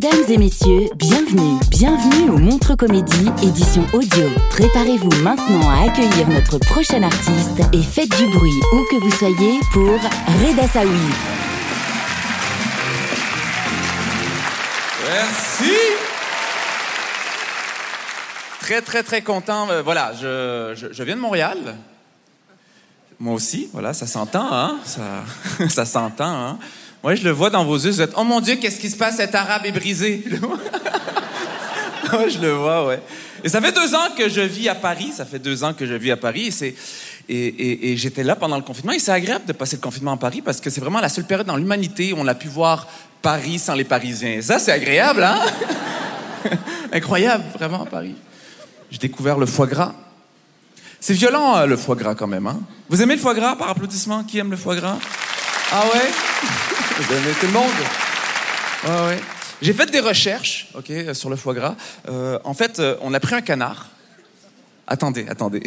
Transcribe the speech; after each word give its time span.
Mesdames 0.00 0.30
et 0.30 0.38
messieurs, 0.38 0.86
bienvenue, 0.94 1.58
bienvenue 1.70 2.30
au 2.30 2.38
Montre 2.38 2.76
Comédie, 2.76 3.32
édition 3.42 3.84
audio. 3.92 4.28
Préparez-vous 4.50 5.10
maintenant 5.24 5.68
à 5.68 5.90
accueillir 5.90 6.28
notre 6.28 6.58
prochain 6.58 7.02
artiste 7.02 7.58
et 7.72 7.82
faites 7.82 8.16
du 8.16 8.28
bruit 8.28 8.60
où 8.72 8.84
que 8.88 8.94
vous 8.94 9.10
soyez 9.10 9.58
pour 9.72 9.90
Reda 9.90 10.68
Saoui. 10.68 11.00
Merci. 15.04 15.74
Très, 18.60 18.82
très, 18.82 19.02
très 19.02 19.22
content. 19.22 19.68
Euh, 19.68 19.82
voilà, 19.82 20.12
je, 20.14 21.02
viens 21.02 21.16
de 21.16 21.20
Montréal. 21.20 21.74
Moi 23.18 23.34
aussi, 23.34 23.68
voilà, 23.72 23.92
ça 23.92 24.06
s'entend, 24.06 24.46
hein? 24.52 24.78
Ça, 24.84 25.24
ça 25.68 25.84
s'entend, 25.84 26.50
hein? 26.50 26.58
Moi, 27.02 27.14
je 27.14 27.22
le 27.24 27.30
vois 27.30 27.50
dans 27.50 27.64
vos 27.64 27.76
yeux. 27.76 27.90
Vous 27.90 28.00
êtes, 28.00 28.12
oh 28.16 28.24
mon 28.24 28.40
Dieu, 28.40 28.56
qu'est-ce 28.56 28.80
qui 28.80 28.90
se 28.90 28.96
passe? 28.96 29.16
Cet 29.16 29.34
arabe 29.34 29.62
est 29.66 29.72
brisé. 29.72 30.24
Je 32.28 32.38
le 32.40 32.52
vois, 32.52 32.86
ouais. 32.86 33.02
Et 33.44 33.50
ça 33.50 33.60
fait 33.60 33.70
deux 33.70 33.94
ans 33.94 34.08
que 34.16 34.30
je 34.30 34.40
vis 34.40 34.68
à 34.70 34.74
Paris. 34.74 35.12
Ça 35.14 35.26
fait 35.26 35.38
deux 35.38 35.62
ans 35.62 35.74
que 35.74 35.84
je 35.86 35.92
vis 35.92 36.10
à 36.10 36.16
Paris. 36.16 36.54
Et, 36.62 36.74
et, 37.28 37.34
et- 37.46 37.92
et 37.92 37.96
j'étais 37.98 38.24
là 38.24 38.34
pendant 38.34 38.56
le 38.56 38.62
confinement. 38.62 38.92
Et 38.92 38.98
c'est 38.98 39.12
agréable 39.12 39.44
de 39.44 39.52
passer 39.52 39.76
le 39.76 39.82
confinement 39.82 40.12
à 40.12 40.16
Paris 40.16 40.40
parce 40.40 40.58
que 40.60 40.70
c'est 40.70 40.80
vraiment 40.80 41.00
la 41.00 41.10
seule 41.10 41.24
période 41.26 41.46
dans 41.46 41.56
l'humanité 41.58 42.14
où 42.14 42.16
on 42.18 42.26
a 42.26 42.34
pu 42.34 42.48
voir 42.48 42.86
Paris 43.20 43.58
sans 43.58 43.74
les 43.74 43.84
Parisiens. 43.84 44.30
Et 44.38 44.42
ça, 44.42 44.58
c'est 44.58 44.72
agréable, 44.72 45.22
hein? 45.22 45.38
Incroyable, 46.92 47.44
vraiment, 47.54 47.82
à 47.82 47.86
Paris. 47.86 48.14
J'ai 48.90 48.98
découvert 48.98 49.36
le 49.36 49.44
foie 49.44 49.66
gras. 49.66 49.92
C'est 51.00 51.12
violent, 51.12 51.58
euh, 51.58 51.66
le 51.66 51.76
foie 51.76 51.94
gras, 51.94 52.14
quand 52.14 52.26
même. 52.26 52.46
Hein? 52.46 52.58
Vous 52.88 53.02
aimez 53.02 53.16
le 53.16 53.20
foie 53.20 53.34
gras 53.34 53.54
par 53.54 53.68
applaudissement? 53.68 54.24
Qui 54.24 54.38
aime 54.38 54.50
le 54.50 54.56
foie 54.56 54.76
gras? 54.76 54.96
Ah 55.72 55.84
ouais? 55.92 56.08
Tout 56.98 57.46
le 57.46 57.52
monde? 57.52 59.20
J'ai 59.62 59.72
fait 59.72 59.90
des 59.90 60.00
recherches, 60.00 60.68
OK, 60.74 60.92
sur 61.12 61.30
le 61.30 61.36
foie 61.36 61.54
gras. 61.54 61.76
Euh, 62.08 62.38
en 62.42 62.54
fait, 62.54 62.80
euh, 62.80 62.96
on 63.02 63.14
a 63.14 63.20
pris 63.20 63.36
un 63.36 63.40
canard. 63.40 63.88
Attendez, 64.86 65.26
attendez. 65.28 65.62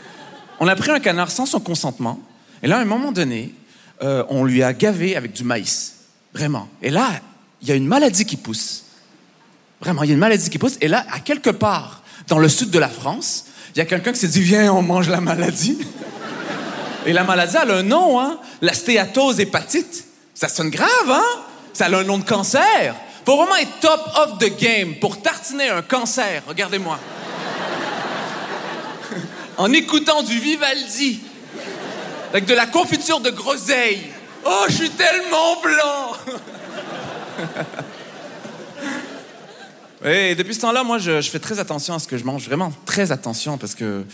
on 0.60 0.66
a 0.66 0.74
pris 0.74 0.90
un 0.90 0.98
canard 0.98 1.30
sans 1.30 1.46
son 1.46 1.60
consentement. 1.60 2.20
Et 2.62 2.66
là, 2.66 2.78
à 2.78 2.80
un 2.80 2.84
moment 2.84 3.12
donné, 3.12 3.54
euh, 4.02 4.24
on 4.28 4.44
lui 4.44 4.62
a 4.62 4.72
gavé 4.72 5.16
avec 5.16 5.32
du 5.32 5.44
maïs. 5.44 5.94
Vraiment. 6.32 6.68
Et 6.82 6.90
là, 6.90 7.20
il 7.62 7.68
y 7.68 7.72
a 7.72 7.74
une 7.76 7.86
maladie 7.86 8.24
qui 8.24 8.36
pousse. 8.36 8.84
Vraiment, 9.80 10.02
il 10.02 10.08
y 10.08 10.10
a 10.10 10.14
une 10.14 10.20
maladie 10.20 10.50
qui 10.50 10.58
pousse. 10.58 10.76
Et 10.80 10.88
là, 10.88 11.04
à 11.12 11.20
quelque 11.20 11.50
part, 11.50 12.02
dans 12.28 12.38
le 12.38 12.48
sud 12.48 12.70
de 12.70 12.78
la 12.78 12.88
France, 12.88 13.46
il 13.74 13.78
y 13.78 13.82
a 13.82 13.84
quelqu'un 13.84 14.12
qui 14.12 14.18
s'est 14.18 14.28
dit, 14.28 14.42
viens, 14.42 14.72
on 14.72 14.82
mange 14.82 15.08
la 15.08 15.20
maladie. 15.20 15.78
Et 17.06 17.12
la 17.12 17.22
maladie, 17.22 17.56
a 17.56 17.62
un 17.62 17.82
nom, 17.82 18.20
hein? 18.20 18.38
La 18.62 18.72
stéatose 18.72 19.38
hépatite. 19.38 20.04
Ça 20.34 20.48
sonne 20.48 20.70
grave, 20.70 21.10
hein? 21.10 21.22
Ça 21.72 21.86
a 21.86 21.96
un 21.96 22.04
nom 22.04 22.18
de 22.18 22.24
cancer. 22.24 22.96
Faut 23.24 23.36
vraiment 23.36 23.56
être 23.56 23.80
top 23.80 24.00
of 24.16 24.38
the 24.38 24.58
game 24.58 24.96
pour 24.96 25.22
tartiner 25.22 25.68
un 25.68 25.82
cancer. 25.82 26.42
Regardez-moi. 26.46 26.98
en 29.56 29.72
écoutant 29.72 30.22
du 30.22 30.38
Vivaldi. 30.38 31.20
Avec 32.30 32.46
de 32.46 32.54
la 32.54 32.66
confiture 32.66 33.20
de 33.20 33.30
groseille. 33.30 34.00
Oh, 34.44 34.64
je 34.68 34.74
suis 34.74 34.90
tellement 34.90 35.60
blanc! 35.62 36.12
Et 40.04 40.34
depuis 40.34 40.54
ce 40.54 40.60
temps-là, 40.60 40.84
moi, 40.84 40.98
je, 40.98 41.22
fais 41.22 41.38
très 41.38 41.60
attention 41.60 41.94
à 41.94 41.98
ce 41.98 42.06
que 42.06 42.18
je 42.18 42.24
mange. 42.24 42.44
Vraiment 42.46 42.72
très 42.84 43.10
attention 43.10 43.56
parce 43.56 43.74
que 43.74 44.04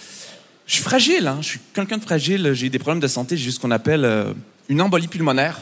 je 0.66 0.74
suis 0.74 0.82
fragile. 0.84 1.26
Hein? 1.26 1.38
Je 1.40 1.46
suis 1.48 1.60
quelqu'un 1.74 1.96
de 1.96 2.02
fragile. 2.02 2.52
J'ai 2.52 2.68
des 2.68 2.78
problèmes 2.78 3.00
de 3.00 3.08
santé. 3.08 3.36
J'ai 3.36 3.50
ce 3.50 3.58
qu'on 3.58 3.72
appelle 3.72 4.04
euh, 4.04 4.32
une 4.68 4.80
embolie 4.82 5.08
pulmonaire. 5.08 5.58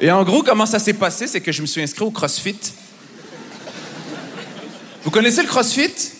Et 0.00 0.10
en 0.10 0.22
gros, 0.22 0.42
comment 0.42 0.66
ça 0.66 0.78
s'est 0.78 0.92
passé? 0.92 1.26
C'est 1.26 1.40
que 1.40 1.50
je 1.50 1.60
me 1.60 1.66
suis 1.66 1.82
inscrit 1.82 2.04
au 2.04 2.10
CrossFit. 2.10 2.58
Vous 5.02 5.10
connaissez 5.10 5.42
le 5.42 5.48
CrossFit? 5.48 6.12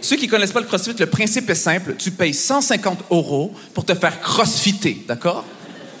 Ceux 0.00 0.16
qui 0.16 0.26
connaissent 0.26 0.52
pas 0.52 0.60
le 0.60 0.66
CrossFit, 0.66 0.94
le 0.98 1.06
principe 1.06 1.48
est 1.50 1.54
simple. 1.54 1.94
Tu 1.96 2.10
payes 2.10 2.34
150 2.34 3.04
euros 3.10 3.54
pour 3.74 3.84
te 3.84 3.94
faire 3.94 4.20
crossfitter, 4.20 5.04
d'accord? 5.06 5.44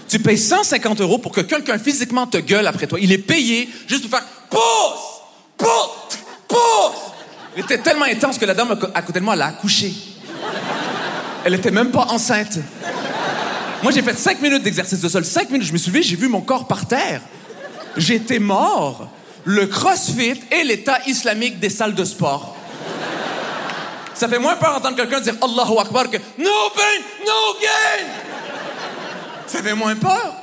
Tu 0.08 0.18
payes 0.18 0.38
150 0.38 1.00
euros 1.00 1.18
pour 1.18 1.32
que 1.32 1.40
quelqu'un 1.42 1.78
physiquement 1.78 2.26
te 2.26 2.38
gueule 2.38 2.66
après 2.66 2.86
toi. 2.86 2.98
Il 3.00 3.12
est 3.12 3.18
payé 3.18 3.68
juste 3.86 4.08
pour 4.08 4.18
faire 4.18 4.28
pousse, 4.50 5.22
pousse, 5.56 6.18
pousse. 6.48 6.58
Il 7.56 7.62
était 7.62 7.78
tellement 7.78 8.06
intense 8.06 8.38
que 8.38 8.44
la 8.44 8.54
dame 8.54 8.76
à 8.94 9.02
côté 9.02 9.20
de 9.20 9.24
moi, 9.24 9.34
elle 9.34 9.42
a 9.42 9.46
accouché. 9.48 9.92
Elle 11.44 11.54
était 11.54 11.70
même 11.70 11.90
pas 11.90 12.06
enceinte. 12.10 12.58
Moi, 13.82 13.90
j'ai 13.92 14.02
fait 14.02 14.16
cinq 14.16 14.40
minutes 14.40 14.62
d'exercice 14.62 15.00
de 15.00 15.08
sol. 15.08 15.24
Cinq 15.24 15.50
minutes, 15.50 15.66
je 15.66 15.72
me 15.72 15.78
suis 15.78 15.90
levé, 15.90 16.02
j'ai 16.02 16.16
vu 16.16 16.28
mon 16.28 16.40
corps 16.40 16.68
par 16.68 16.86
terre. 16.86 17.20
J'étais 17.96 18.38
mort. 18.38 19.08
Le 19.44 19.66
crossfit 19.66 20.40
et 20.52 20.62
l'état 20.62 21.00
islamique 21.06 21.58
des 21.58 21.70
salles 21.70 21.94
de 21.94 22.04
sport. 22.04 22.56
Ça 24.14 24.28
fait 24.28 24.38
moins 24.38 24.54
peur 24.54 24.74
d'entendre 24.74 24.96
quelqu'un 24.96 25.20
dire 25.20 25.34
Allahu 25.42 25.78
Akbar 25.80 26.08
que 26.08 26.16
No 26.38 26.70
pain, 26.76 27.02
no 27.26 27.58
gain. 27.60 28.06
Ça 29.46 29.62
fait 29.62 29.74
moins 29.74 29.96
peur. 29.96 30.36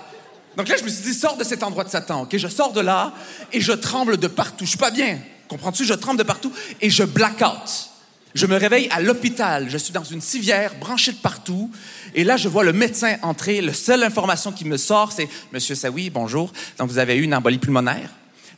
Donc 0.58 0.68
là, 0.68 0.76
je 0.78 0.84
me 0.84 0.90
suis 0.90 1.04
dit, 1.04 1.14
sors 1.14 1.38
de 1.38 1.46
cet 1.46 1.64
endroit 1.64 1.86
de 1.86 1.90
Satan, 1.90 2.24
OK? 2.24 2.36
Je 2.36 2.48
sors 2.50 2.74
de 2.74 2.82
là 2.82 3.14
et 3.54 3.62
je 3.62 3.72
tremble 3.72 4.18
de 4.18 4.28
partout. 4.28 4.66
Je 4.66 4.72
suis 4.72 4.78
pas 4.78 4.92
bien. 4.92 5.20
Comprends-tu? 5.48 5.86
Je 5.86 5.94
tremble 5.94 6.20
de 6.20 6.24
partout 6.24 6.52
et 6.82 6.90
je 6.90 7.04
black 7.04 7.42
out. 7.42 7.89
Je 8.36 8.46
me 8.46 8.56
réveille 8.58 8.88
à 8.92 9.02
l'hôpital. 9.02 9.70
Je 9.70 9.78
suis 9.78 9.92
dans 9.92 10.04
une 10.04 10.22
civière 10.22 10.76
branchée 10.80 11.12
de 11.12 11.18
partout. 11.18 11.72
Et 12.14 12.24
là, 12.24 12.38
je 12.38 12.48
vois 12.48 12.64
le 12.64 12.74
médecin 12.74 13.18
entrer. 13.24 13.62
La 13.62 13.74
seule 13.74 14.04
information 14.04 14.52
qui 14.52 14.66
me 14.66 14.78
sort, 14.78 15.12
c'est 15.12 15.28
Monsieur 15.52 15.76
Saoui, 15.76 16.10
bonjour. 16.10 16.52
Donc, 16.78 16.90
vous 16.90 17.00
avez 17.00 17.16
eu 17.16 17.24
une 17.24 17.34
embolie 17.34 17.58
pulmonaire. 17.58 18.10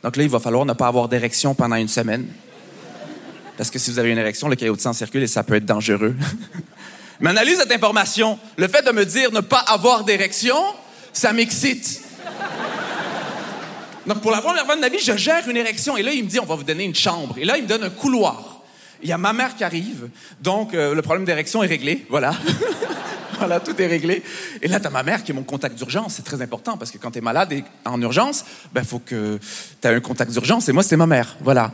Donc 0.02 0.16
là, 0.16 0.24
il 0.24 0.28
va 0.28 0.40
falloir 0.40 0.66
ne 0.66 0.72
pas 0.72 0.88
avoir 0.88 1.08
d'érection 1.08 1.54
pendant 1.54 1.76
une 1.76 1.88
semaine. 1.88 2.26
Parce 3.56 3.70
que 3.70 3.78
si 3.78 3.90
vous 3.90 3.98
avez 3.98 4.10
une 4.10 4.18
érection, 4.18 4.48
le 4.48 4.56
caillot 4.56 4.76
de 4.76 4.80
sang 4.80 4.92
circule 4.92 5.22
et 5.22 5.26
ça 5.26 5.42
peut 5.42 5.54
être 5.54 5.66
dangereux. 5.66 6.16
Mais 7.20 7.30
analyse 7.30 7.58
cette 7.58 7.72
information. 7.72 8.38
Le 8.56 8.66
fait 8.68 8.84
de 8.84 8.90
me 8.90 9.06
dire 9.06 9.30
ne 9.30 9.40
pas 9.40 9.60
avoir 9.60 10.04
d'érection, 10.04 10.56
ça 11.12 11.32
m'excite. 11.32 12.02
Donc, 14.06 14.20
pour 14.20 14.32
la 14.32 14.40
première 14.40 14.66
fois 14.66 14.74
de 14.74 14.80
ma 14.80 14.88
vie, 14.88 14.98
je 14.98 15.16
gère 15.16 15.48
une 15.48 15.56
érection. 15.56 15.96
Et 15.96 16.02
là, 16.02 16.12
il 16.12 16.24
me 16.24 16.28
dit, 16.28 16.40
on 16.40 16.44
va 16.44 16.56
vous 16.56 16.64
donner 16.64 16.84
une 16.84 16.94
chambre. 16.94 17.36
Et 17.38 17.44
là, 17.44 17.56
il 17.56 17.62
me 17.62 17.68
donne 17.68 17.84
un 17.84 17.90
couloir. 17.90 18.61
Il 19.02 19.08
y 19.08 19.12
a 19.12 19.18
ma 19.18 19.32
mère 19.32 19.56
qui 19.56 19.64
arrive. 19.64 20.08
Donc, 20.40 20.74
euh, 20.74 20.94
le 20.94 21.02
problème 21.02 21.24
d'érection 21.24 21.62
est 21.62 21.66
réglé. 21.66 22.06
Voilà. 22.08 22.34
voilà, 23.38 23.58
tout 23.60 23.80
est 23.80 23.86
réglé. 23.86 24.22
Et 24.60 24.68
là, 24.68 24.78
t'as 24.78 24.90
ma 24.90 25.02
mère 25.02 25.24
qui 25.24 25.32
est 25.32 25.34
mon 25.34 25.42
contact 25.42 25.76
d'urgence. 25.76 26.14
C'est 26.14 26.24
très 26.24 26.40
important 26.40 26.76
parce 26.76 26.90
que 26.90 26.98
quand 26.98 27.10
t'es 27.10 27.20
malade 27.20 27.52
et 27.52 27.64
en 27.84 28.00
urgence, 28.00 28.44
ben, 28.72 28.84
faut 28.84 29.00
que 29.00 29.38
t'aies 29.80 29.88
un 29.88 30.00
contact 30.00 30.30
d'urgence. 30.30 30.68
Et 30.68 30.72
moi, 30.72 30.82
c'est 30.82 30.96
ma 30.96 31.06
mère. 31.06 31.36
Voilà. 31.40 31.72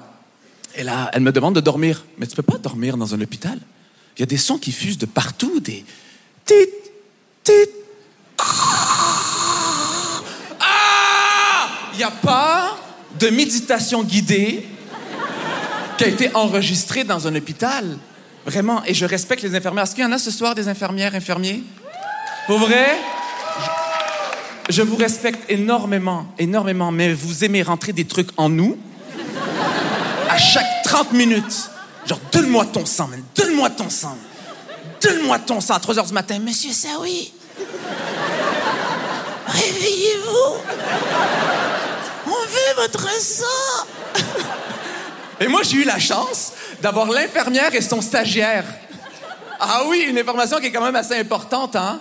Et 0.75 0.83
là, 0.83 1.11
elle 1.13 1.23
me 1.23 1.33
demande 1.33 1.55
de 1.55 1.61
dormir. 1.61 2.05
Mais 2.17 2.27
tu 2.27 2.35
peux 2.35 2.43
pas 2.43 2.59
dormir 2.59 2.97
dans 2.97 3.15
un 3.15 3.21
hôpital? 3.21 3.59
Il 4.17 4.21
y 4.21 4.23
a 4.23 4.27
des 4.27 4.39
sons 4.39 4.59
qui 4.59 4.73
fusent 4.73 4.99
de 4.99 5.07
partout, 5.07 5.61
des 5.61 5.85
tit, 6.45 6.55
tit. 7.45 7.53
Ah! 10.61 11.89
Il 11.93 11.99
n'y 11.99 12.05
a 12.05 12.11
pas 12.11 12.79
de 13.19 13.29
méditation 13.29 14.03
guidée 14.03 14.65
qui 15.99 16.05
a 16.05 16.09
été 16.09 16.35
enregistrée 16.35 17.05
dans 17.05 17.27
un 17.27 17.35
hôpital. 17.35 17.99
Vraiment. 18.47 18.83
Et 18.87 18.95
je 18.95 19.05
respecte 19.05 19.43
les 19.43 19.55
infirmières. 19.55 19.85
Est-ce 19.85 19.95
qu'il 19.95 20.05
y 20.05 20.07
en 20.07 20.13
a 20.13 20.19
ce 20.19 20.31
soir 20.31 20.55
des 20.55 20.69
infirmières, 20.69 21.15
infirmiers? 21.15 21.63
Pour 22.47 22.59
vrai? 22.59 22.97
Je, 24.71 24.77
je 24.77 24.83
vous 24.83 24.97
respecte 24.97 25.51
énormément, 25.51 26.27
énormément, 26.39 26.93
mais 26.93 27.13
vous 27.13 27.45
aimez 27.45 27.63
rentrer 27.63 27.93
des 27.93 28.07
trucs 28.07 28.31
en 28.37 28.49
nous 28.49 28.79
à 30.31 30.39
chaque 30.39 30.83
30 30.85 31.13
minutes. 31.13 31.71
Genre, 32.07 32.21
donne-moi 32.33 32.65
ton 32.67 32.87
sang, 32.87 33.09
man. 33.09 33.23
Donne-moi 33.35 33.71
ton 33.71 33.91
sang. 33.91 34.17
Donne-moi 35.03 35.39
ton 35.41 35.61
sang 35.61 35.75
à 35.75 35.81
3 35.81 35.99
heures 35.99 36.07
du 36.07 36.13
matin. 36.15 36.39
Monsieur 36.39 36.73
Saoui. 36.73 37.33
Réveillez-vous 39.47 40.57
On 42.27 42.31
veut 42.31 42.83
votre 42.83 43.09
sang 43.21 43.85
Et 45.41 45.47
moi, 45.47 45.63
j'ai 45.63 45.77
eu 45.79 45.85
la 45.85 45.99
chance 45.99 46.53
d'avoir 46.83 47.07
l'infirmière 47.11 47.73
et 47.75 47.81
son 47.81 48.01
stagiaire. 48.01 48.65
Ah 49.61 49.83
oui, 49.89 50.07
une 50.09 50.19
information 50.19 50.59
qui 50.59 50.67
est 50.67 50.73
quand 50.73 50.85
même 50.85 50.97
assez 50.97 51.15
importante, 51.15 51.77
hein? 51.77 52.01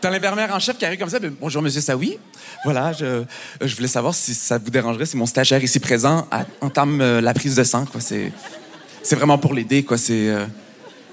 T'as 0.00 0.10
l'infirmière 0.10 0.54
en 0.54 0.58
chef 0.60 0.76
qui 0.78 0.84
arrive 0.84 0.98
comme 0.98 1.08
ça. 1.08 1.18
Bonjour, 1.40 1.62
monsieur 1.62 1.80
Saoui. 1.80 2.18
Voilà, 2.64 2.92
je, 2.92 3.24
voulais 3.74 3.88
savoir 3.88 4.14
si 4.14 4.34
ça 4.34 4.58
vous 4.58 4.70
dérangerait 4.70 5.06
si 5.06 5.16
mon 5.16 5.26
stagiaire 5.26 5.62
ici 5.62 5.80
présent 5.80 6.28
entame 6.60 7.00
euh, 7.00 7.20
la 7.20 7.34
prise 7.34 7.56
de 7.56 7.64
sang, 7.64 7.86
quoi. 7.86 8.00
C'est, 8.00 8.32
c'est 9.02 9.16
vraiment 9.16 9.38
pour 9.38 9.54
l'aider, 9.54 9.82
quoi. 9.82 9.98
C'est, 9.98 10.28
euh, 10.28 10.44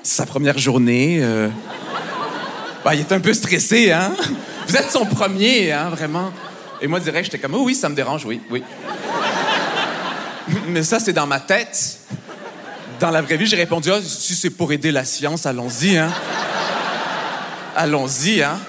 c'est 0.03 0.17
sa 0.17 0.25
première 0.25 0.57
journée. 0.57 1.19
euh. 1.21 1.49
Ben, 2.83 2.93
il 2.93 2.99
est 2.99 3.11
un 3.11 3.19
peu 3.19 3.33
stressé, 3.33 3.91
hein? 3.91 4.13
Vous 4.67 4.75
êtes 4.75 4.91
son 4.91 5.05
premier, 5.05 5.71
hein, 5.71 5.89
vraiment. 5.89 6.31
Et 6.81 6.87
moi, 6.87 6.99
direct, 6.99 7.25
j'étais 7.25 7.39
comme, 7.39 7.55
oh 7.55 7.63
oui, 7.63 7.75
ça 7.75 7.89
me 7.89 7.95
dérange, 7.95 8.25
oui, 8.25 8.41
oui. 8.51 8.61
Mais 10.67 10.83
ça, 10.83 10.99
c'est 10.99 11.13
dans 11.13 11.27
ma 11.27 11.39
tête. 11.39 11.99
Dans 12.99 13.09
la 13.09 13.21
vraie 13.21 13.37
vie, 13.37 13.45
j'ai 13.45 13.55
répondu, 13.55 13.89
ah, 13.91 13.99
si 14.01 14.35
c'est 14.35 14.49
pour 14.49 14.71
aider 14.71 14.91
la 14.91 15.05
science, 15.05 15.45
allons-y, 15.45 15.97
hein. 15.97 16.11
Allons-y, 17.75 18.41
hein. 18.41 18.59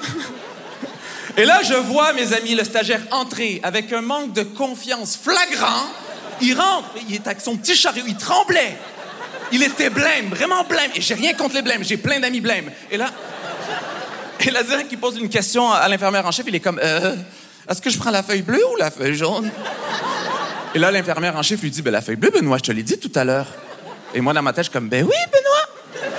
Et 1.37 1.45
là, 1.45 1.63
je 1.63 1.75
vois, 1.75 2.13
mes 2.13 2.33
amis, 2.33 2.55
le 2.55 2.65
stagiaire 2.65 3.03
entrer 3.11 3.61
avec 3.63 3.93
un 3.93 4.01
manque 4.03 4.33
de 4.33 4.43
confiance 4.43 5.19
flagrant. 5.21 5.87
Il 6.41 6.55
rentre, 6.55 6.91
il 7.09 7.15
est 7.15 7.27
avec 7.27 7.41
son 7.41 7.57
petit 7.57 7.75
chariot, 7.75 8.05
il 8.07 8.17
tremblait. 8.17 8.77
Il 9.53 9.63
était 9.63 9.91
blême, 9.91 10.31
vraiment 10.31 10.65
blême. 10.65 10.91
Et 10.95 11.01
j'ai 11.01 11.15
rien 11.15 11.35
contre 11.35 11.57
les 11.57 11.63
blêmes, 11.63 11.85
j'ai 11.85 11.97
plein 11.97 12.21
d'amis 12.21 12.41
blêmes. 12.41 12.71
Et 12.91 12.97
là, 12.97 13.11
et 14.41 14.51
là, 14.51 14.63
direct, 14.63 14.89
il 14.91 14.99
pose 14.99 15.17
une 15.17 15.29
question 15.29 15.73
à 15.73 15.89
l'infirmière 15.89 16.27
en 16.27 16.31
chef, 16.31 16.47
il 16.49 16.55
est 16.55 16.61
comme, 16.61 16.81
euh, 16.83 17.17
est-ce 17.69 17.81
que 17.81 17.91
je 17.91 17.99
prends 17.99 18.11
la 18.11 18.23
feuille 18.23 18.43
bleue 18.43 18.65
ou 18.73 18.77
la 18.77 18.91
feuille 18.91 19.15
jaune? 19.15 19.51
Et 20.75 20.79
là, 20.81 20.91
l'infirmière 20.91 21.37
en 21.37 21.43
chef 21.43 21.63
lui 21.63 21.71
dit, 21.71 21.83
ben 21.83 21.93
la 21.93 22.01
feuille 22.01 22.17
bleue, 22.17 22.31
Benoît, 22.31 22.59
je 22.59 22.65
te 22.65 22.73
l'ai 22.73 22.83
dit 22.83 22.99
tout 22.99 23.13
à 23.15 23.23
l'heure. 23.23 23.47
Et 24.13 24.21
moi, 24.21 24.33
dans 24.33 24.43
ma 24.43 24.53
tête, 24.53 24.65
je 24.65 24.71
suis 24.71 24.73
comme, 24.73 24.89
ben 24.89 25.05
oui, 25.05 25.15
Benoît. 25.33 26.11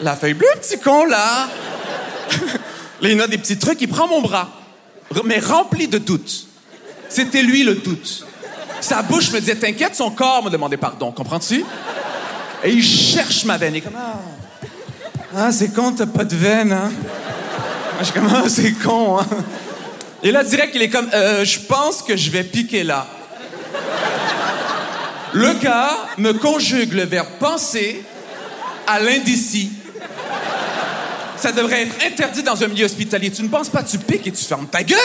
La 0.00 0.16
feuille 0.16 0.32
bleue, 0.32 0.48
petit 0.60 0.78
con, 0.78 1.04
là. 1.04 1.48
là, 3.02 3.08
il 3.10 3.20
a 3.20 3.26
des 3.26 3.36
petits 3.36 3.58
trucs, 3.58 3.80
il 3.82 3.88
prend 3.88 4.08
mon 4.08 4.22
bras, 4.22 4.48
mais 5.24 5.38
rempli 5.38 5.86
de 5.86 5.98
doutes. 5.98 6.46
C'était 7.10 7.42
lui 7.42 7.62
le 7.62 7.74
doute. 7.74 8.26
Sa 8.80 9.02
bouche 9.02 9.30
me 9.30 9.38
disait, 9.38 9.56
t'inquiète, 9.56 9.94
son 9.94 10.10
corps 10.10 10.42
me 10.42 10.50
demandait 10.50 10.78
pardon, 10.78 11.12
comprends-tu? 11.12 11.62
Et 12.64 12.70
il 12.70 12.82
cherche 12.82 13.44
ma 13.44 13.58
veine. 13.58 13.74
Il 13.74 13.82
comme, 13.82 13.92
ah, 13.96 14.20
ah 15.36 15.52
c'est 15.52 15.74
con, 15.74 15.92
t'as 15.92 16.06
pas 16.06 16.24
de 16.24 16.36
veine, 16.36 16.72
hein? 16.72 16.90
Je 17.98 18.04
suis 18.04 18.14
comme, 18.14 18.30
ah, 18.34 18.48
c'est 18.48 18.72
con, 18.72 19.18
hein? 19.18 19.26
Et 20.24 20.30
là, 20.30 20.42
direct, 20.42 20.72
il 20.74 20.80
est 20.80 20.88
comme, 20.88 21.10
euh, 21.12 21.44
je 21.44 21.60
pense 21.60 22.00
que 22.00 22.16
je 22.16 22.30
vais 22.30 22.44
piquer 22.44 22.82
là. 22.82 23.06
Le 25.34 25.52
gars 25.54 25.90
me 26.16 26.32
conjugue 26.32 26.94
le 26.94 27.04
verbe 27.04 27.28
penser 27.38 28.02
à 28.86 29.00
l'indécis. 29.00 29.70
Ça 31.36 31.52
devrait 31.52 31.82
être 31.82 32.06
interdit 32.06 32.42
dans 32.42 32.62
un 32.64 32.68
milieu 32.68 32.86
hospitalier. 32.86 33.30
Tu 33.30 33.42
ne 33.42 33.48
penses 33.48 33.68
pas, 33.68 33.82
tu 33.82 33.98
piques 33.98 34.26
et 34.26 34.32
tu 34.32 34.42
fermes 34.42 34.66
ta 34.66 34.82
gueule. 34.82 34.98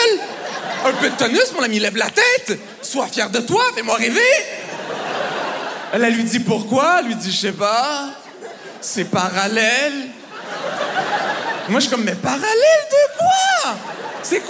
Un 0.86 0.92
peu 0.92 1.10
de 1.10 1.14
tonus, 1.16 1.52
mon 1.54 1.62
ami, 1.62 1.78
lève 1.80 1.96
la 1.96 2.08
tête. 2.08 2.58
Sois 2.80 3.06
fier 3.08 3.28
de 3.28 3.40
toi, 3.40 3.62
fais-moi 3.74 3.96
rêver. 3.96 4.20
Elle, 5.92 6.02
elle 6.02 6.14
lui 6.14 6.24
dit 6.24 6.40
pourquoi? 6.40 7.00
Elle 7.00 7.08
lui 7.08 7.14
dit, 7.16 7.30
je 7.30 7.36
sais 7.36 7.52
pas. 7.52 8.10
C'est 8.80 9.04
parallèle. 9.04 10.08
Moi, 11.68 11.78
je 11.78 11.86
suis 11.86 11.90
comme, 11.90 12.04
mais 12.04 12.14
parallèle 12.14 12.42
de 12.46 13.18
quoi? 13.18 13.59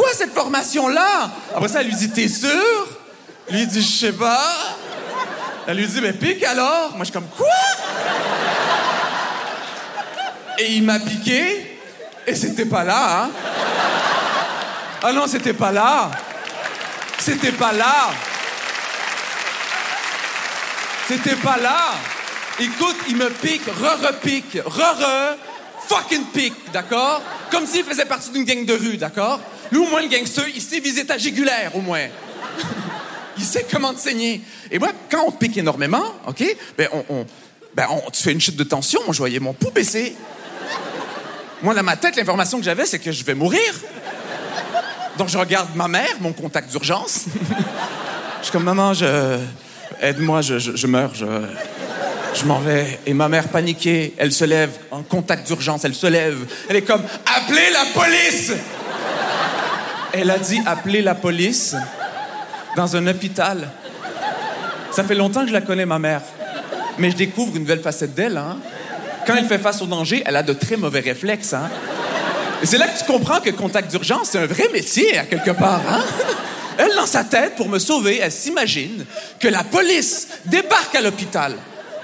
Quoi 0.01 0.15
cette 0.15 0.33
formation-là? 0.33 1.31
Après 1.55 1.69
ça, 1.69 1.83
elle 1.83 1.89
lui 1.89 1.95
dit, 1.95 2.09
t'es 2.09 2.27
sûr? 2.27 2.89
Lui, 3.51 3.67
dit, 3.67 3.83
je 3.83 4.07
sais 4.07 4.13
pas. 4.13 4.51
Elle 5.67 5.77
lui 5.77 5.87
dit, 5.87 6.01
mais 6.01 6.15
pique 6.15 6.43
alors? 6.43 6.93
Moi, 6.93 7.01
je 7.01 7.05
suis 7.05 7.13
comme, 7.13 7.29
quoi? 7.29 7.47
Et 10.59 10.73
il 10.73 10.85
m'a 10.85 10.99
piqué, 11.01 11.79
et 12.27 12.35
c'était 12.35 12.65
pas 12.65 12.83
là, 12.83 13.25
hein? 13.25 13.31
Ah 15.03 15.13
non, 15.13 15.27
c'était 15.27 15.53
pas 15.53 15.71
là. 15.71 16.11
C'était 17.19 17.53
pas 17.53 17.75
là. 17.75 18.09
C'était 21.09 21.37
pas 21.37 21.59
là. 21.59 21.91
Écoute, 22.59 22.97
il 23.07 23.17
me 23.17 23.29
pique, 23.29 23.67
re-repique, 23.67 24.61
re-re, 24.65 25.37
fucking 25.89 26.25
pique, 26.33 26.73
d'accord? 26.73 27.21
Comme 27.51 27.67
s'il 27.67 27.85
faisait 27.85 28.07
partie 28.07 28.31
d'une 28.31 28.45
gang 28.45 28.65
de 28.65 28.73
rue, 28.73 28.97
d'accord? 28.97 29.41
Lui, 29.73 29.79
au 29.79 29.87
moins, 29.87 30.03
le 30.03 30.09
gangster, 30.09 30.45
il 30.55 30.61
sait 30.61 30.81
viser 30.81 31.05
ta 31.07 31.17
jugulaire, 31.19 31.71
au 31.75 31.81
moins. 31.81 32.07
il 33.39 33.45
sait 33.45 33.67
comment 33.71 33.95
te 33.95 34.01
saigner. 34.01 34.41
Et 34.71 34.79
moi, 34.79 34.91
quand 35.11 35.25
on 35.27 35.31
pique 35.33 35.57
énormément, 35.57 36.03
OK? 36.27 36.45
Ben, 36.77 36.89
on, 36.93 37.05
on- 37.09 37.27
ben, 37.75 37.87
on- 37.91 38.11
tu 38.11 38.23
fais 38.23 38.33
une 38.33 38.41
chute 38.41 38.57
de 38.57 38.65
tension. 38.65 39.01
Moi, 39.05 39.13
je 39.13 39.19
voyais 39.19 39.39
mon 39.39 39.53
pouls 39.53 39.71
baisser. 39.71 40.15
Moi, 41.63 41.75
dans 41.75 41.83
ma 41.83 41.97
tête, 41.97 42.17
l'information 42.17 42.59
que 42.59 42.65
j'avais, 42.65 42.87
c'est 42.87 42.99
que 42.99 43.13
je 43.13 43.23
vais 43.25 43.35
mourir. 43.35 43.61
Donc, 45.19 45.29
je 45.29 45.39
regarde 45.39 45.69
ma 45.77 45.89
mère, 45.89 46.17
mon 46.21 46.33
contact 46.33 46.71
d'urgence. 46.71 47.25
je 48.39 48.45
suis 48.45 48.53
comme, 48.53 48.65
maman, 48.65 48.95
je... 48.95 49.39
aide-moi, 50.01 50.41
je 50.41 50.87
meurs, 50.87 51.15
je, 51.15 51.27
je 52.35 52.45
m'en 52.45 52.59
vais. 52.61 52.99
Et 53.07 53.13
ma 53.13 53.29
mère 53.29 53.49
paniquée, 53.49 54.15
elle 54.19 54.33
se 54.33 54.45
lève 54.45 54.71
en 54.91 55.03
contact 55.03 55.47
d'urgence, 55.47 55.85
elle 55.85 55.95
se 55.95 56.07
lève. 56.07 56.47
Elle 56.69 56.77
est 56.77 56.83
comme, 56.83 57.03
appelez 57.37 57.71
la 57.73 57.85
police! 58.01 58.53
Elle 60.13 60.31
a 60.31 60.39
dit, 60.39 60.61
appelez 60.67 61.03
la 61.03 61.15
police 61.15 61.77
dans 62.77 62.97
un 62.97 63.07
hôpital. 63.07 63.69
Ça 64.91 65.05
fait 65.05 65.15
longtemps 65.15 65.43
que 65.43 65.49
je 65.49 65.53
la 65.53 65.61
connais, 65.61 65.87
ma 65.87 65.99
mère. 65.99 66.23
Mais 66.99 67.11
je 67.11 67.17
découvre 67.17 67.55
une 67.57 67.63
nouvelle 67.63 67.81
facette 67.81 68.15
d'elle, 68.15 68.37
hein. 68.37 68.59
Quand 69.27 69.37
elle 69.37 69.47
fait 69.47 69.59
face 69.59 69.81
au 69.83 69.87
danger, 69.87 70.23
elle 70.27 70.37
a 70.37 70.43
de 70.43 70.53
très 70.53 70.77
mauvais 70.77 71.01
réflexes, 71.01 71.53
hein. 71.53 71.71
Et 72.63 72.67
c'est 72.67 72.79
là 72.79 72.89
que 72.89 72.99
tu 72.99 73.05
comprends 73.05 73.41
que 73.41 73.51
contact 73.51 73.91
d'urgence, 73.91 74.31
c'est 74.33 74.39
un 74.39 74.47
vrai 74.47 74.69
métier, 74.73 75.17
à 75.17 75.25
quelque 75.25 75.53
part, 75.53 75.83
hein? 75.89 76.03
Elle, 76.77 76.95
dans 76.97 77.07
sa 77.07 77.25
tête, 77.25 77.57
pour 77.57 77.69
me 77.69 77.79
sauver, 77.79 78.19
elle 78.21 78.33
s'imagine 78.33 79.05
que 79.39 79.49
la 79.49 79.63
police 79.63 80.29
débarque 80.47 80.95
à 80.95 81.01
l'hôpital. 81.01 81.55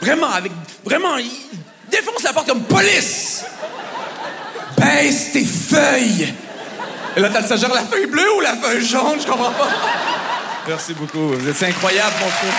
Vraiment, 0.00 0.30
avec... 0.30 0.52
Vraiment, 0.84 1.16
il 1.16 1.30
défonce 1.90 2.22
la 2.22 2.32
porte 2.32 2.48
comme 2.48 2.62
police! 2.62 3.44
Baisse 4.78 5.32
tes 5.32 5.44
feuilles! 5.44 6.34
Et 7.16 7.20
là, 7.20 7.30
t'as 7.30 7.40
le 7.40 7.46
stagiaire, 7.46 7.72
la 7.72 7.80
feuille 7.80 8.06
bleue 8.06 8.36
ou 8.36 8.40
la 8.40 8.54
feuille 8.54 8.84
jaune? 8.84 9.18
Je 9.18 9.26
comprends 9.26 9.50
pas. 9.52 9.68
Merci 10.68 10.92
beaucoup. 10.92 11.28
Vous 11.28 11.48
êtes 11.48 11.62
incroyable, 11.62 12.12
mon 12.20 12.28
frère. 12.28 12.52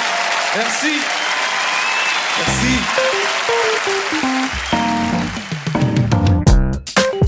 Merci. 0.58 0.94
Merci. 2.38 2.74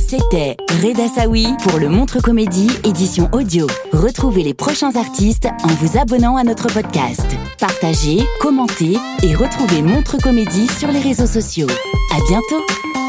C'était 0.09 0.57
Reda 0.81 1.07
Saoui 1.07 1.48
pour 1.62 1.77
le 1.77 1.88
Montre 1.88 2.19
Comédie 2.19 2.71
édition 2.83 3.29
audio. 3.31 3.67
Retrouvez 3.93 4.41
les 4.41 4.55
prochains 4.55 4.95
artistes 4.95 5.48
en 5.63 5.67
vous 5.67 6.00
abonnant 6.00 6.36
à 6.36 6.43
notre 6.43 6.65
podcast. 6.74 7.27
Partagez, 7.59 8.24
commentez 8.41 8.98
et 9.21 9.36
retrouvez 9.36 9.83
Montre 9.83 10.17
Comédie 10.17 10.67
sur 10.67 10.88
les 10.88 11.01
réseaux 11.01 11.27
sociaux. 11.27 11.67
À 12.12 12.19
bientôt! 12.27 13.08